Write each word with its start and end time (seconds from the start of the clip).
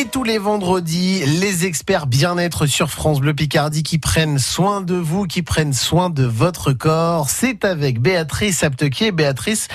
Et 0.00 0.06
tous 0.06 0.24
les 0.24 0.38
vendredis, 0.38 1.22
les 1.26 1.66
experts 1.66 2.06
bien-être 2.06 2.64
sur 2.64 2.88
France 2.88 3.20
Bleu 3.20 3.34
Picardie 3.34 3.82
qui 3.82 3.98
prennent 3.98 4.38
soin 4.38 4.80
de 4.80 4.94
vous, 4.94 5.26
qui 5.26 5.42
prennent 5.42 5.74
soin 5.74 6.08
de 6.08 6.24
votre 6.24 6.72
corps. 6.72 7.28
C'est 7.28 7.66
avec 7.66 8.00
Béatrice 8.00 8.64
Aptequier. 8.64 9.12
Béatrice, 9.12 9.68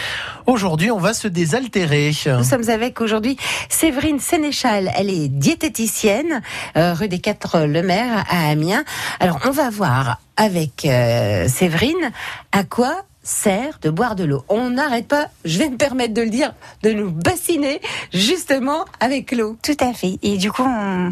aujourd'hui, 0.47 0.89
on 0.89 0.97
va 0.97 1.13
se 1.13 1.27
désaltérer. 1.27 2.11
Nous 2.25 2.43
sommes 2.43 2.69
avec 2.71 3.01
aujourd'hui 3.01 3.37
Séverine 3.69 4.19
Sénéchal. 4.19 4.91
Elle 4.97 5.11
est 5.11 5.27
diététicienne, 5.27 6.41
euh, 6.75 6.95
rue 6.95 7.07
des 7.07 7.19
Quatre 7.19 7.59
Le 7.59 7.83
Maire 7.83 8.25
à 8.27 8.49
Amiens. 8.49 8.83
Alors, 9.19 9.37
on 9.45 9.51
va 9.51 9.69
voir 9.69 10.19
avec 10.37 10.85
euh, 10.85 11.47
Séverine 11.47 12.11
à 12.51 12.63
quoi 12.63 13.03
sert 13.25 13.79
de 13.81 13.89
boire 13.89 14.15
de 14.15 14.23
l'eau. 14.23 14.45
On 14.47 14.69
n'arrête 14.69 15.07
pas, 15.07 15.27
je 15.43 15.57
vais 15.57 15.69
me 15.69 15.77
permettre 15.77 16.13
de 16.13 16.21
le 16.21 16.29
dire, 16.29 16.53
de 16.83 16.91
nous 16.91 17.11
bassiner 17.11 17.81
justement 18.13 18.85
avec 18.99 19.31
l'eau. 19.31 19.57
Tout 19.61 19.75
à 19.79 19.91
fait. 19.93 20.19
Et 20.21 20.37
du 20.37 20.51
coup, 20.51 20.63
on 20.63 21.09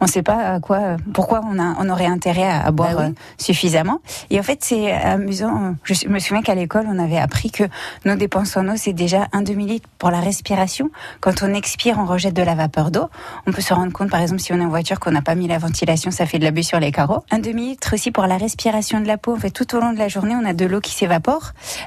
ne 0.00 0.06
sait 0.06 0.22
pas 0.22 0.54
à 0.54 0.60
quoi, 0.60 0.96
pourquoi 1.14 1.40
on, 1.48 1.58
a, 1.58 1.76
on 1.78 1.88
aurait 1.88 2.06
intérêt 2.06 2.48
à, 2.48 2.70
boire 2.72 2.96
bah 2.96 3.02
euh, 3.04 3.10
suffisamment. 3.38 4.00
Et 4.30 4.40
en 4.40 4.42
fait, 4.42 4.58
c'est 4.62 4.92
amusant. 4.92 5.76
Je 5.84 6.08
me 6.08 6.18
souviens 6.18 6.42
qu'à 6.42 6.54
l'école, 6.54 6.86
on 6.88 6.98
avait 6.98 7.18
appris 7.18 7.50
que 7.50 7.64
nos 8.04 8.16
dépenses 8.16 8.56
en 8.56 8.68
eau, 8.68 8.76
c'est 8.76 8.92
déjà 8.92 9.28
un 9.32 9.42
demi-litre 9.42 9.88
pour 9.98 10.10
la 10.10 10.20
respiration. 10.20 10.90
Quand 11.20 11.42
on 11.42 11.54
expire, 11.54 11.98
on 11.98 12.06
rejette 12.06 12.34
de 12.34 12.42
la 12.42 12.56
vapeur 12.56 12.90
d'eau. 12.90 13.08
On 13.46 13.52
peut 13.52 13.62
se 13.62 13.72
rendre 13.72 13.92
compte, 13.92 14.10
par 14.10 14.20
exemple, 14.20 14.40
si 14.40 14.52
on 14.52 14.60
est 14.60 14.64
en 14.64 14.68
voiture, 14.68 14.98
qu'on 14.98 15.12
n'a 15.12 15.22
pas 15.22 15.36
mis 15.36 15.46
la 15.46 15.58
ventilation, 15.58 16.10
ça 16.10 16.26
fait 16.26 16.40
de 16.40 16.44
l'abus 16.44 16.64
sur 16.64 16.80
les 16.80 16.90
carreaux. 16.90 17.22
Un 17.30 17.38
demi-litre 17.38 17.94
aussi 17.94 18.10
pour 18.10 18.26
la 18.26 18.36
respiration 18.36 19.00
de 19.00 19.06
la 19.06 19.16
peau. 19.16 19.34
En 19.34 19.38
fait, 19.38 19.50
tout 19.50 19.76
au 19.76 19.80
long 19.80 19.92
de 19.92 19.98
la 19.98 20.08
journée, 20.08 20.34
on 20.34 20.44
a 20.44 20.52
de 20.52 20.66
l'eau 20.66 20.80
qui 20.80 20.92
s'évapore 20.92 21.35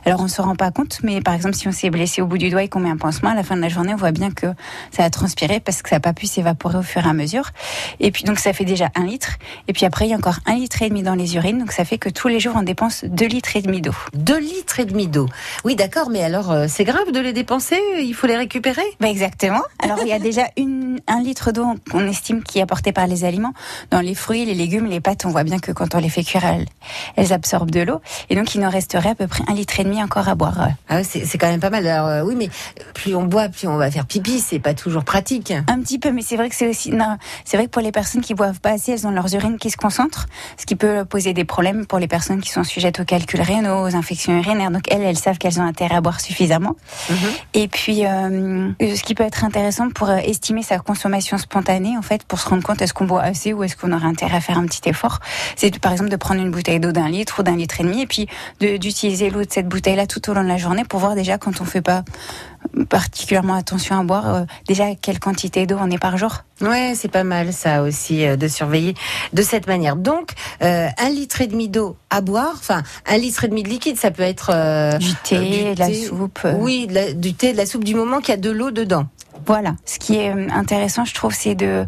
alors 0.05 0.21
on 0.21 0.27
se 0.27 0.41
rend 0.41 0.55
pas 0.55 0.71
compte, 0.71 0.99
mais 1.03 1.21
par 1.21 1.33
exemple 1.33 1.55
si 1.55 1.67
on 1.67 1.71
s'est 1.71 1.89
blessé 1.89 2.21
au 2.21 2.25
bout 2.25 2.37
du 2.37 2.49
doigt 2.49 2.63
et 2.63 2.69
qu'on 2.69 2.79
met 2.79 2.89
un 2.89 2.97
pansement, 2.97 3.29
à 3.29 3.35
la 3.35 3.43
fin 3.43 3.55
de 3.55 3.61
la 3.61 3.69
journée, 3.69 3.93
on 3.93 3.97
voit 3.97 4.11
bien 4.11 4.31
que 4.31 4.47
ça 4.91 5.03
a 5.03 5.09
transpiré 5.09 5.59
parce 5.59 5.81
que 5.81 5.89
ça 5.89 5.97
n'a 5.97 5.99
pas 5.99 6.13
pu 6.13 6.27
s'évaporer 6.27 6.77
au 6.77 6.81
fur 6.81 7.05
et 7.05 7.09
à 7.09 7.13
mesure. 7.13 7.49
Et 7.99 8.11
puis 8.11 8.23
donc 8.23 8.39
ça 8.39 8.53
fait 8.53 8.65
déjà 8.65 8.89
un 8.95 9.05
litre. 9.05 9.37
Et 9.67 9.73
puis 9.73 9.85
après 9.85 10.05
il 10.05 10.11
y 10.11 10.13
a 10.13 10.17
encore 10.17 10.39
un 10.45 10.55
litre 10.55 10.81
et 10.81 10.89
demi 10.89 11.03
dans 11.03 11.15
les 11.15 11.35
urines, 11.35 11.59
donc 11.59 11.71
ça 11.71 11.85
fait 11.85 11.97
que 11.97 12.09
tous 12.09 12.27
les 12.27 12.39
jours 12.39 12.55
on 12.57 12.63
dépense 12.63 13.05
deux 13.05 13.27
litres 13.27 13.55
et 13.55 13.61
demi 13.61 13.81
d'eau. 13.81 13.95
Deux 14.13 14.39
litres 14.39 14.79
et 14.79 14.85
demi 14.85 15.07
d'eau. 15.07 15.27
Oui 15.65 15.75
d'accord, 15.75 16.09
mais 16.09 16.23
alors 16.23 16.51
euh, 16.51 16.65
c'est 16.67 16.83
grave 16.83 17.11
de 17.11 17.19
les 17.19 17.33
dépenser? 17.33 17.79
Il 17.99 18.13
faut 18.13 18.27
les 18.27 18.37
récupérer? 18.37 18.83
Ben 18.99 19.09
Exactement. 19.09 19.63
Alors 19.79 19.99
il 20.01 20.07
y 20.07 20.13
a 20.13 20.19
déjà 20.19 20.43
une, 20.57 20.99
un 21.07 21.21
litre 21.21 21.51
d'eau 21.51 21.65
qu'on 21.91 22.07
estime 22.07 22.43
qui 22.43 22.59
est 22.59 22.61
apporté 22.61 22.91
par 22.91 23.07
les 23.07 23.25
aliments. 23.25 23.53
Dans 23.91 24.01
les 24.01 24.15
fruits, 24.15 24.45
les 24.45 24.53
légumes, 24.53 24.85
les 24.85 25.01
pâtes, 25.01 25.25
on 25.25 25.29
voit 25.29 25.43
bien 25.43 25.59
que 25.59 25.71
quand 25.71 25.95
on 25.95 25.99
les 25.99 26.09
fait 26.09 26.23
cuire, 26.23 26.45
elles, 26.45 26.67
elles 27.15 27.33
absorbent 27.33 27.71
de 27.71 27.81
l'eau. 27.81 28.01
Et 28.29 28.35
donc 28.35 28.55
il 28.55 28.61
nous 28.61 28.69
resterait 28.69 29.09
à 29.09 29.15
peu 29.15 29.27
près 29.27 29.38
un 29.47 29.53
litre 29.53 29.79
et 29.79 29.83
demi 29.83 30.01
encore 30.01 30.27
à 30.27 30.35
boire. 30.35 30.69
Ah, 30.87 31.03
c'est 31.03 31.37
quand 31.37 31.47
même 31.47 31.59
pas 31.59 31.69
mal. 31.69 31.85
Alors 31.87 32.07
euh, 32.07 32.21
oui, 32.23 32.35
mais 32.35 32.49
plus 32.93 33.15
on 33.15 33.23
boit, 33.23 33.49
plus 33.49 33.67
on 33.67 33.77
va 33.77 33.91
faire 33.91 34.05
pipi. 34.05 34.39
C'est 34.39 34.59
pas 34.59 34.73
toujours 34.73 35.03
pratique. 35.03 35.53
Un 35.67 35.79
petit 35.79 35.99
peu, 35.99 36.11
mais 36.11 36.21
c'est 36.21 36.35
vrai 36.37 36.49
que 36.49 36.55
c'est 36.55 36.67
aussi. 36.67 36.93
C'est 37.45 37.57
vrai 37.57 37.65
que 37.65 37.71
pour 37.71 37.81
les 37.81 37.91
personnes 37.91 38.21
qui 38.21 38.33
boivent 38.33 38.59
pas 38.59 38.71
assez, 38.71 38.91
elles 38.91 39.07
ont 39.07 39.11
leurs 39.11 39.33
urines 39.33 39.57
qui 39.57 39.69
se 39.69 39.77
concentrent, 39.77 40.27
ce 40.57 40.65
qui 40.65 40.75
peut 40.75 41.05
poser 41.05 41.33
des 41.33 41.45
problèmes 41.45 41.85
pour 41.85 41.99
les 41.99 42.07
personnes 42.07 42.41
qui 42.41 42.49
sont 42.49 42.63
sujettes 42.63 42.99
aux 42.99 43.05
calculs 43.05 43.41
rénaux, 43.41 43.83
aux 43.83 43.95
infections 43.95 44.37
urinaires. 44.37 44.71
Donc 44.71 44.91
elles, 44.91 45.01
elles 45.01 45.17
savent 45.17 45.37
qu'elles 45.37 45.59
ont 45.59 45.65
intérêt 45.65 45.95
à 45.95 46.01
boire 46.01 46.19
suffisamment. 46.19 46.75
Mhm. 47.09 47.17
Et 47.53 47.67
puis, 47.67 48.05
euh, 48.05 48.71
ce 48.79 49.03
qui 49.03 49.15
peut 49.15 49.23
être 49.23 49.43
intéressant 49.43 49.89
pour 49.89 50.09
euh, 50.09 50.17
estimer 50.17 50.63
sa 50.63 50.79
consommation 50.79 51.37
spontanée, 51.37 51.97
en 51.97 52.01
fait, 52.01 52.23
pour 52.23 52.39
se 52.39 52.49
rendre 52.49 52.63
compte 52.63 52.81
est-ce 52.81 52.93
qu'on 52.93 53.05
boit 53.05 53.21
assez 53.21 53.53
ou 53.53 53.63
est-ce 53.63 53.75
qu'on 53.75 53.91
aurait 53.91 54.07
intérêt 54.07 54.37
à 54.37 54.41
faire 54.41 54.57
un 54.57 54.65
petit 54.65 54.87
effort, 54.89 55.19
c'est 55.55 55.79
par 55.79 55.91
exemple 55.91 56.09
de 56.09 56.15
prendre 56.15 56.41
une 56.41 56.51
bouteille 56.51 56.79
d'eau 56.79 56.91
d'un 56.91 57.09
litre 57.09 57.39
ou 57.39 57.43
d'un 57.43 57.55
litre 57.55 57.79
et 57.81 57.83
demi, 57.83 58.01
et 58.01 58.07
puis 58.07 58.27
d'utiliser 58.59 59.28
l'eau 59.29 59.43
de 59.43 59.51
cette 59.51 59.67
bouteille-là 59.67 60.07
tout 60.07 60.29
au 60.29 60.33
long 60.33 60.43
de 60.43 60.47
la 60.47 60.57
journée 60.57 60.83
pour 60.83 60.99
voir 60.99 61.15
déjà 61.15 61.37
quand 61.37 61.61
on 61.61 61.65
fait 61.65 61.81
pas 61.81 62.03
particulièrement 62.89 63.55
attention 63.55 63.99
à 63.99 64.03
boire, 64.03 64.35
euh, 64.35 64.43
déjà 64.67 64.95
quelle 64.95 65.19
quantité 65.19 65.65
d'eau 65.65 65.77
on 65.79 65.89
est 65.89 65.97
par 65.97 66.17
jour. 66.17 66.43
Ouais, 66.61 66.93
c'est 66.95 67.11
pas 67.11 67.23
mal 67.23 67.53
ça 67.53 67.83
aussi 67.83 68.25
euh, 68.25 68.35
de 68.35 68.47
surveiller 68.47 68.93
de 69.33 69.41
cette 69.41 69.67
manière. 69.67 69.95
Donc 69.95 70.31
euh, 70.61 70.87
un 70.97 71.09
litre 71.09 71.41
et 71.41 71.47
demi 71.47 71.69
d'eau 71.69 71.95
à 72.09 72.21
boire, 72.21 72.53
enfin 72.55 72.83
un 73.05 73.17
litre 73.17 73.45
et 73.45 73.47
demi 73.47 73.63
de 73.63 73.69
liquide, 73.69 73.97
ça 73.97 74.11
peut 74.11 74.23
être 74.23 74.97
du 74.97 75.13
thé, 75.23 75.73
de 75.73 75.79
la 75.79 75.93
soupe. 75.93 76.45
Oui, 76.57 76.87
du 77.15 77.33
thé, 77.33 77.53
de 77.53 77.57
la 77.57 77.65
soupe 77.65 77.83
du 77.83 77.95
moment 77.95 78.19
qu'il 78.19 78.29
y 78.29 78.37
a 78.37 78.37
de 78.37 78.51
l'eau 78.51 78.71
dedans. 78.71 79.05
Voilà. 79.45 79.75
Ce 79.85 79.99
qui 79.99 80.15
est 80.15 80.29
euh, 80.29 80.47
intéressant, 80.51 81.05
je 81.05 81.13
trouve, 81.13 81.33
c'est 81.33 81.55
de 81.55 81.85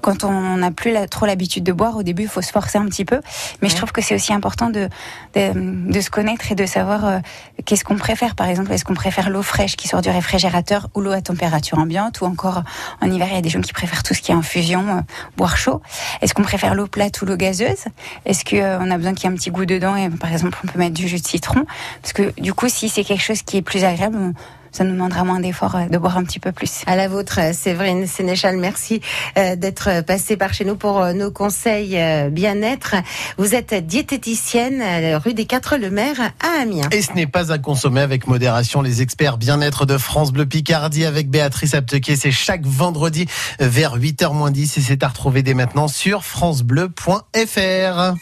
quand 0.00 0.24
on 0.24 0.56
n'a 0.56 0.70
plus 0.70 0.94
trop 1.10 1.26
l'habitude 1.26 1.64
de 1.64 1.72
boire. 1.72 1.96
Au 1.96 2.02
début, 2.02 2.22
il 2.22 2.28
faut 2.28 2.42
se 2.42 2.50
forcer 2.50 2.78
un 2.78 2.86
petit 2.86 3.04
peu, 3.04 3.20
mais 3.60 3.68
je 3.68 3.76
trouve 3.76 3.92
que 3.92 4.00
c'est 4.00 4.14
aussi 4.14 4.32
important 4.32 4.70
de, 4.70 4.88
de, 5.34 6.00
se 6.00 6.10
connaître 6.10 6.50
et 6.50 6.54
de 6.54 6.66
savoir 6.66 7.04
euh, 7.04 7.18
qu'est-ce 7.64 7.84
qu'on 7.84 7.96
préfère. 7.96 8.34
Par 8.34 8.48
exemple, 8.48 8.72
est-ce 8.72 8.84
qu'on 8.84 8.94
préfère 8.94 9.30
l'eau 9.30 9.42
fraîche 9.42 9.76
qui 9.76 9.88
sort 9.88 10.00
du 10.00 10.10
réfrigérateur 10.10 10.88
ou 10.94 11.00
l'eau 11.00 11.12
à 11.12 11.20
température 11.20 11.78
ambiante, 11.78 12.20
ou 12.20 12.24
encore 12.24 12.62
en 13.00 13.10
hiver, 13.10 13.28
il 13.30 13.34
y 13.34 13.38
a 13.38 13.42
des 13.42 13.50
gens 13.50 13.60
qui 13.60 13.72
préfèrent 13.72 14.02
tout 14.02 14.11
ce 14.12 14.22
qui 14.22 14.32
est 14.32 14.34
infusion, 14.34 14.86
euh, 14.88 15.00
boire 15.36 15.56
chaud. 15.56 15.82
Est-ce 16.20 16.34
qu'on 16.34 16.42
préfère 16.42 16.74
l'eau 16.74 16.86
plate 16.86 17.20
ou 17.22 17.26
l'eau 17.26 17.36
gazeuse? 17.36 17.84
Est-ce 18.24 18.44
qu'on 18.44 18.90
a 18.90 18.96
besoin 18.96 19.14
qu'il 19.14 19.28
y 19.28 19.32
ait 19.32 19.34
un 19.34 19.36
petit 19.36 19.50
goût 19.50 19.64
dedans? 19.64 19.96
Et 19.96 20.10
par 20.10 20.32
exemple, 20.32 20.58
on 20.64 20.66
peut 20.66 20.78
mettre 20.78 20.94
du 20.94 21.08
jus 21.08 21.20
de 21.20 21.26
citron. 21.26 21.64
Parce 22.00 22.12
que 22.12 22.32
du 22.40 22.52
coup, 22.54 22.68
si 22.68 22.88
c'est 22.88 23.04
quelque 23.04 23.22
chose 23.22 23.42
qui 23.42 23.58
est 23.58 23.62
plus 23.62 23.84
agréable, 23.84 24.34
ça 24.72 24.84
nous 24.84 24.92
demandera 24.92 25.24
moins 25.24 25.40
d'efforts 25.40 25.76
euh, 25.76 25.86
de 25.86 25.98
boire 25.98 26.16
un 26.16 26.24
petit 26.24 26.40
peu 26.40 26.50
plus. 26.50 26.82
À 26.86 26.96
la 26.96 27.08
vôtre, 27.08 27.38
euh, 27.38 27.52
Séverine 27.52 28.06
Sénéchal, 28.06 28.56
merci 28.56 29.00
euh, 29.36 29.54
d'être 29.54 30.02
passée 30.02 30.36
par 30.36 30.54
chez 30.54 30.64
nous 30.64 30.76
pour 30.76 31.04
nos 31.14 31.30
conseils 31.30 31.98
bien-être. 32.30 32.94
Vous 33.36 33.54
êtes 33.54 33.74
diététicienne 33.74 35.16
rue 35.16 35.34
des 35.34 35.44
Quatre 35.44 35.76
Le 35.76 35.90
Maire 35.90 36.20
à 36.40 36.62
Amiens. 36.62 36.88
Et 36.90 37.02
ce 37.02 37.12
n'est 37.12 37.26
pas 37.26 37.52
à 37.52 37.58
consommer 37.58 38.00
avec 38.00 38.26
modération. 38.26 38.82
Les 38.82 39.02
experts 39.02 39.36
bien-être 39.36 39.84
de 39.86 39.98
France 39.98 40.32
Bleu 40.32 40.46
Picardie 40.46 41.04
avec 41.04 41.28
Béatrice 41.28 41.74
Aptequier, 41.74 42.16
c'est 42.16 42.30
chaque 42.30 42.64
vendredi 42.64 43.26
vers 43.60 43.98
8h10 43.98 44.78
et 44.78 44.82
c'est 44.82 45.02
à 45.02 45.08
retrouver 45.08 45.42
dès 45.42 45.54
maintenant 45.54 45.88
sur 45.88 46.24
francebleu.fr. 46.24 48.14